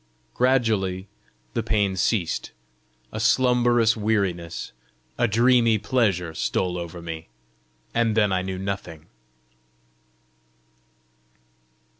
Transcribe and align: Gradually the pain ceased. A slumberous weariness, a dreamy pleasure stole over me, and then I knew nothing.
Gradually 0.33 1.07
the 1.53 1.61
pain 1.61 1.95
ceased. 1.95 2.53
A 3.11 3.19
slumberous 3.19 3.95
weariness, 3.95 4.71
a 5.19 5.27
dreamy 5.27 5.77
pleasure 5.77 6.33
stole 6.33 6.75
over 6.75 7.03
me, 7.03 7.27
and 7.93 8.17
then 8.17 8.31
I 8.31 8.41
knew 8.41 8.57
nothing. 8.57 9.05